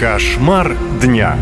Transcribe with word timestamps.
Кошмар 0.00 0.78
дня. 1.02 1.36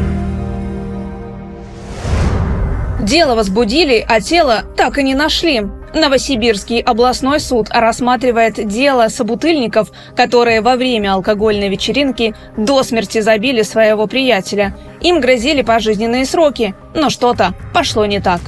Дело 3.00 3.36
возбудили, 3.36 4.04
а 4.08 4.20
тело 4.20 4.64
так 4.76 4.98
и 4.98 5.04
не 5.04 5.14
нашли. 5.14 5.62
Новосибирский 5.94 6.80
областной 6.80 7.38
суд 7.38 7.68
рассматривает 7.70 8.66
дело 8.66 9.06
собутыльников, 9.06 9.92
которые 10.16 10.60
во 10.60 10.74
время 10.74 11.12
алкогольной 11.12 11.68
вечеринки 11.68 12.34
до 12.56 12.82
смерти 12.82 13.20
забили 13.20 13.62
своего 13.62 14.08
приятеля. 14.08 14.76
Им 15.02 15.20
грозили 15.20 15.62
пожизненные 15.62 16.24
сроки, 16.24 16.74
но 16.96 17.10
что-то 17.10 17.54
пошло 17.72 18.06
не 18.06 18.18
так. 18.18 18.40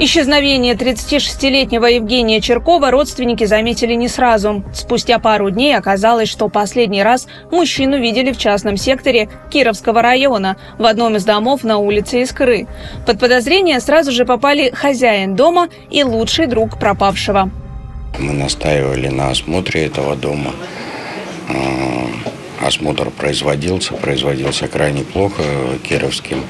Исчезновение 0.00 0.74
36-летнего 0.74 1.86
Евгения 1.86 2.40
Черкова 2.40 2.92
родственники 2.92 3.42
заметили 3.46 3.94
не 3.94 4.06
сразу. 4.06 4.62
Спустя 4.72 5.18
пару 5.18 5.50
дней 5.50 5.76
оказалось, 5.76 6.28
что 6.28 6.48
последний 6.48 7.02
раз 7.02 7.26
мужчину 7.50 7.98
видели 7.98 8.30
в 8.30 8.38
частном 8.38 8.76
секторе 8.76 9.28
Кировского 9.50 10.00
района 10.00 10.56
в 10.78 10.84
одном 10.84 11.16
из 11.16 11.24
домов 11.24 11.64
на 11.64 11.78
улице 11.78 12.22
Искры. 12.22 12.68
Под 13.06 13.18
подозрение 13.18 13.80
сразу 13.80 14.12
же 14.12 14.24
попали 14.24 14.70
хозяин 14.70 15.34
дома 15.34 15.68
и 15.90 16.04
лучший 16.04 16.46
друг 16.46 16.78
пропавшего. 16.78 17.50
Мы 18.20 18.34
настаивали 18.34 19.08
на 19.08 19.30
осмотре 19.30 19.86
этого 19.86 20.14
дома. 20.14 20.52
А, 21.48 22.66
осмотр 22.68 23.10
производился, 23.10 23.94
производился 23.94 24.68
крайне 24.68 25.02
плохо 25.02 25.42
кировским 25.82 26.44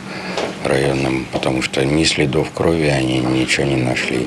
районным, 0.64 1.26
потому 1.32 1.62
что 1.62 1.84
ни 1.84 2.04
следов 2.04 2.50
крови 2.52 2.86
они 2.86 3.18
ничего 3.18 3.66
не 3.66 3.76
нашли. 3.76 4.26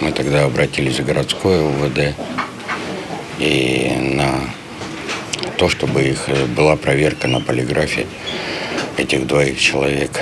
Мы 0.00 0.12
тогда 0.12 0.44
обратились 0.44 0.98
в 1.00 1.04
городское 1.04 1.62
УВД 1.62 2.14
и 3.38 3.92
на 4.14 4.40
то, 5.56 5.68
чтобы 5.68 6.02
их 6.02 6.28
была 6.54 6.76
проверка 6.76 7.28
на 7.28 7.40
полиграфе 7.40 8.06
этих 8.96 9.26
двоих 9.26 9.60
человек. 9.60 10.20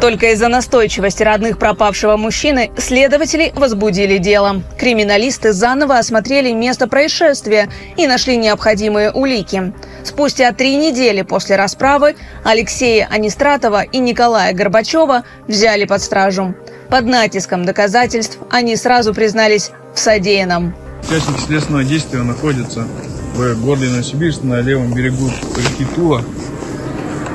Только 0.00 0.30
из-за 0.30 0.46
настойчивости 0.46 1.24
родных 1.24 1.58
пропавшего 1.58 2.16
мужчины 2.16 2.70
следователи 2.76 3.52
возбудили 3.56 4.18
дело. 4.18 4.62
Криминалисты 4.78 5.52
заново 5.52 5.98
осмотрели 5.98 6.52
место 6.52 6.86
происшествия 6.86 7.68
и 7.96 8.06
нашли 8.06 8.36
необходимые 8.36 9.10
улики. 9.10 9.72
Спустя 10.04 10.52
три 10.52 10.76
недели 10.76 11.22
после 11.22 11.56
расправы 11.56 12.14
Алексея 12.44 13.08
Анистратова 13.10 13.82
и 13.82 13.98
Николая 13.98 14.52
Горбачева 14.52 15.24
взяли 15.48 15.84
под 15.84 16.00
стражу. 16.00 16.54
Под 16.88 17.04
натиском 17.04 17.64
доказательств 17.64 18.38
они 18.50 18.76
сразу 18.76 19.12
признались 19.12 19.72
в 19.94 19.98
содеянном. 19.98 20.76
Участник 21.02 21.40
следственного 21.40 21.82
действия 21.82 22.22
находится 22.22 22.86
в 23.34 23.64
городе 23.64 23.86
Новосибирск 23.86 24.44
на 24.44 24.60
левом 24.60 24.94
берегу 24.94 25.28
реки 25.56 25.84
Тула 25.96 26.24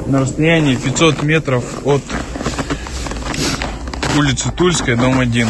на 0.06 0.22
расстоянии 0.22 0.75
500 0.75 1.23
метров 1.23 1.64
от 1.86 2.02
улицы 4.17 4.52
Тульская, 4.52 4.95
дом 4.95 5.19
1. 5.19 5.47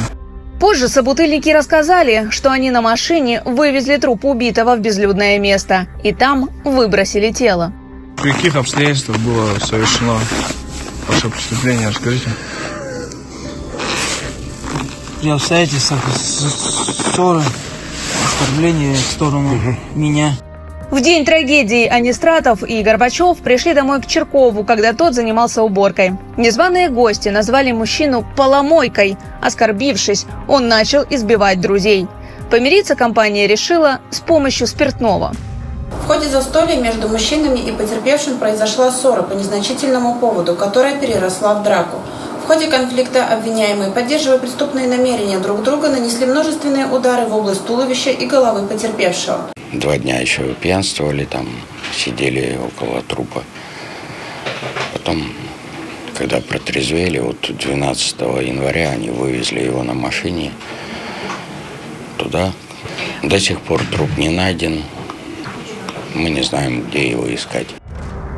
Позже 0.59 0.87
собутыльники 0.87 1.49
рассказали, 1.49 2.27
что 2.29 2.51
они 2.51 2.71
на 2.71 2.81
машине 2.81 3.41
вывезли 3.43 3.97
труп 3.97 4.25
убитого 4.25 4.75
в 4.75 4.79
безлюдное 4.79 5.37
место 5.39 5.87
и 6.03 6.13
там 6.13 6.49
выбросили 6.63 7.31
тело. 7.31 7.73
В 8.17 8.21
каких 8.21 8.55
обстоятельствах 8.55 9.17
было 9.19 9.59
совершено 9.59 10.17
ваше 11.07 11.29
преступление, 11.29 11.89
расскажите. 11.89 12.29
При 15.21 15.29
обстоятельствах 15.29 15.99
ссоры, 16.15 17.41
оскорбления 18.25 18.95
в 18.95 18.99
сторону 18.99 19.55
угу. 19.55 19.75
меня. 19.95 20.37
В 20.93 21.01
день 21.01 21.25
трагедии 21.25 21.87
Анистратов 21.87 22.61
и 22.61 22.83
Горбачев 22.83 23.39
пришли 23.39 23.73
домой 23.73 23.99
к 23.99 24.05
Черкову, 24.05 24.63
когда 24.63 24.93
тот 24.93 25.15
занимался 25.15 25.63
уборкой. 25.63 26.11
Незваные 26.37 26.89
гости 26.89 27.29
назвали 27.29 27.71
мужчину 27.71 28.23
«поломойкой». 28.37 29.17
Оскорбившись, 29.41 30.27
он 30.47 30.67
начал 30.67 31.03
избивать 31.09 31.59
друзей. 31.59 32.07
Помириться 32.51 32.95
компания 32.95 33.47
решила 33.47 34.01
с 34.11 34.19
помощью 34.19 34.67
спиртного. 34.67 35.33
В 36.03 36.05
ходе 36.05 36.29
застолья 36.29 36.75
между 36.75 37.07
мужчинами 37.07 37.57
и 37.57 37.71
потерпевшим 37.71 38.37
произошла 38.37 38.91
ссора 38.91 39.23
по 39.23 39.33
незначительному 39.33 40.19
поводу, 40.19 40.53
которая 40.55 40.99
переросла 40.99 41.55
в 41.55 41.63
драку. 41.63 41.97
В 42.43 42.45
ходе 42.45 42.67
конфликта 42.67 43.25
обвиняемые, 43.25 43.89
поддерживая 43.91 44.37
преступные 44.37 44.85
намерения 44.85 45.39
друг 45.39 45.63
друга, 45.63 45.87
нанесли 45.87 46.25
множественные 46.25 46.87
удары 46.87 47.25
в 47.25 47.33
область 47.33 47.65
туловища 47.65 48.09
и 48.09 48.25
головы 48.25 48.67
потерпевшего. 48.67 49.49
Два 49.71 49.97
дня 49.97 50.19
еще 50.19 50.53
пьянствовали, 50.55 51.23
там 51.23 51.47
сидели 51.95 52.59
около 52.61 53.01
трупа. 53.03 53.43
Потом, 54.91 55.23
когда 56.17 56.41
протрезвели, 56.41 57.17
вот 57.21 57.37
12 57.49 58.19
января 58.19 58.89
они 58.89 59.09
вывезли 59.09 59.61
его 59.61 59.81
на 59.83 59.93
машине 59.93 60.51
туда. 62.17 62.51
До 63.23 63.39
сих 63.39 63.61
пор 63.61 63.81
труп 63.89 64.09
не 64.17 64.27
найден. 64.27 64.83
Мы 66.13 66.29
не 66.29 66.41
знаем, 66.41 66.83
где 66.83 67.09
его 67.09 67.33
искать. 67.33 67.67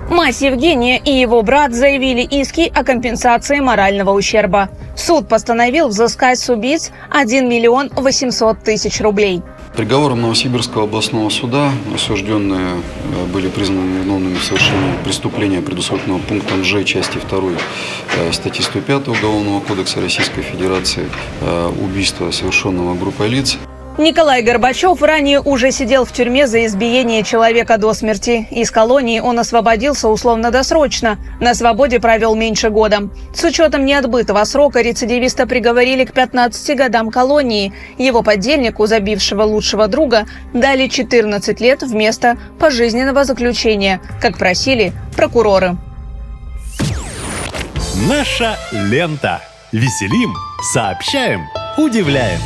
Мать 0.10 0.40
Евгения 0.42 1.00
и 1.00 1.12
его 1.12 1.42
брат 1.42 1.74
заявили 1.74 2.22
иски 2.22 2.72
о 2.74 2.84
компенсации 2.84 3.60
морального 3.60 4.12
ущерба. 4.12 4.70
Суд 4.96 5.28
постановил 5.28 5.88
взыскать 5.88 6.38
с 6.40 6.48
убийц 6.50 6.92
1 7.10 7.50
миллион 7.50 7.90
800 7.90 8.60
тысяч 8.60 9.02
рублей. 9.02 9.42
Приговором 9.76 10.22
Новосибирского 10.22 10.84
областного 10.84 11.30
суда 11.30 11.70
осужденные 11.94 12.76
э, 12.76 13.26
были 13.34 13.50
признаны 13.50 14.04
виновными 14.04 14.36
в 14.36 14.44
совершении 14.44 14.94
преступления, 15.04 15.62
предусмотренного 15.62 16.20
пунктом 16.20 16.64
Ж 16.64 16.84
части 16.86 17.18
2 17.18 17.40
э, 18.18 18.32
статьи 18.32 18.64
105 18.64 19.08
Уголовного 19.10 19.60
кодекса 19.60 20.00
Российской 20.00 20.44
Федерации 20.44 21.10
э, 21.42 21.72
убийства, 21.82 22.32
совершенного 22.32 22.96
группой 22.96 23.28
лиц. 23.28 23.58
Николай 23.98 24.42
Горбачев 24.42 25.02
ранее 25.02 25.40
уже 25.40 25.72
сидел 25.72 26.04
в 26.04 26.12
тюрьме 26.12 26.48
за 26.48 26.66
избиение 26.66 27.24
человека 27.24 27.78
до 27.78 27.94
смерти. 27.94 28.46
Из 28.52 28.70
колонии 28.70 29.22
он 29.22 29.40
освободился 29.40 30.10
условно-досрочно. 30.10 31.18
На 31.40 31.54
свободе 31.54 32.02
провел 32.02 32.36
меньше 32.36 32.70
года. 32.70 33.08
С 33.34 33.46
учетом 33.46 33.86
неотбытого 33.86 34.44
срока 34.44 34.82
рецидивиста 34.82 35.48
приговорили 35.48 36.04
к 36.04 36.12
15 36.12 36.76
годам 36.76 37.10
колонии. 37.10 37.72
Его 37.98 38.22
подельнику, 38.22 38.86
забившего 38.86 39.44
лучшего 39.44 39.88
друга, 39.88 40.26
дали 40.54 40.88
14 40.88 41.62
лет 41.62 41.82
вместо 41.82 42.38
пожизненного 42.60 43.24
заключения, 43.24 44.02
как 44.20 44.38
просили 44.38 44.92
прокуроры. 45.16 45.78
Наша 48.10 48.58
лента. 48.74 49.42
Веселим, 49.72 50.34
сообщаем, 50.74 51.42
удивляем. 51.78 52.40